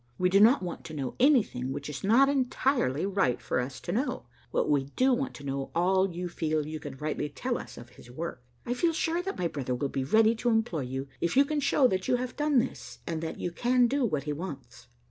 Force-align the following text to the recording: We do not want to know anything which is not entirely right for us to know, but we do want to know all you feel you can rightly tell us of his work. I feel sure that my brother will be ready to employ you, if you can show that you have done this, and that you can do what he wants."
We 0.17 0.29
do 0.29 0.39
not 0.39 0.63
want 0.63 0.83
to 0.85 0.95
know 0.95 1.13
anything 1.19 1.71
which 1.71 1.87
is 1.87 2.03
not 2.03 2.27
entirely 2.27 3.05
right 3.05 3.39
for 3.39 3.59
us 3.59 3.79
to 3.81 3.91
know, 3.91 4.25
but 4.51 4.67
we 4.67 4.85
do 4.85 5.13
want 5.13 5.35
to 5.35 5.43
know 5.43 5.69
all 5.75 6.11
you 6.11 6.27
feel 6.27 6.65
you 6.65 6.79
can 6.79 6.97
rightly 6.97 7.29
tell 7.29 7.55
us 7.55 7.77
of 7.77 7.89
his 7.89 8.09
work. 8.09 8.43
I 8.65 8.73
feel 8.73 8.93
sure 8.93 9.21
that 9.21 9.37
my 9.37 9.47
brother 9.47 9.75
will 9.75 9.89
be 9.89 10.03
ready 10.03 10.33
to 10.37 10.49
employ 10.49 10.81
you, 10.85 11.07
if 11.19 11.37
you 11.37 11.45
can 11.45 11.59
show 11.59 11.87
that 11.87 12.07
you 12.07 12.15
have 12.15 12.35
done 12.35 12.57
this, 12.57 12.97
and 13.05 13.21
that 13.21 13.39
you 13.39 13.51
can 13.51 13.85
do 13.85 14.03
what 14.03 14.23
he 14.23 14.33
wants." 14.33 14.87